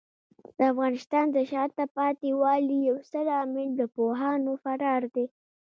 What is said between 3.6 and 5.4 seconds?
د پوهانو فرار دی.